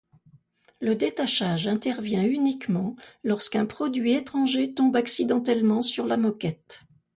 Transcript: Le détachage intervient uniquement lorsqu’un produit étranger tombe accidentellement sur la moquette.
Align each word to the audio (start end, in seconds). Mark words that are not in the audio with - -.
Le 0.79 0.95
détachage 0.95 1.67
intervient 1.67 2.23
uniquement 2.23 2.95
lorsqu’un 3.23 3.67
produit 3.67 4.13
étranger 4.13 4.73
tombe 4.73 4.95
accidentellement 4.95 5.83
sur 5.83 6.07
la 6.07 6.17
moquette. 6.17 6.81